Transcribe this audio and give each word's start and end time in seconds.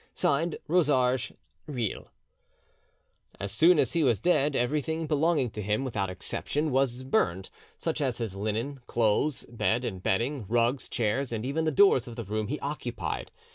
"(Signed) 0.15 0.57
ROSARGES. 0.67 1.31
"REILH." 1.67 2.07
As 3.39 3.51
soon 3.51 3.77
as 3.77 3.93
he 3.93 4.03
was 4.03 4.19
dead 4.19 4.55
everything 4.55 5.05
belonging 5.05 5.51
to 5.51 5.61
him, 5.61 5.83
without 5.85 6.09
exception, 6.09 6.71
was 6.71 7.03
burned; 7.03 7.51
such 7.77 8.01
as 8.01 8.17
his 8.17 8.35
linen, 8.35 8.79
clothes, 8.87 9.45
bed 9.45 9.85
and 9.85 10.01
bedding, 10.01 10.47
rugs, 10.47 10.89
chairs, 10.89 11.31
and 11.31 11.45
even 11.45 11.65
the 11.65 11.71
doors 11.71 12.07
of 12.07 12.15
the 12.15 12.23
room 12.23 12.47
he 12.47 12.59
occupied. 12.61 13.29